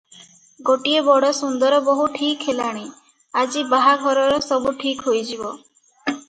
[0.67, 2.81] ଗୋଟିଏ ବଡ଼ ସୁନ୍ଦର ବୋହୂ ଠିକ୍ ହେଲାଣି,
[3.43, 5.55] ଆଜି ବାହାଘରର ସବୁ ଠିକ ହୋଇଯିବ।"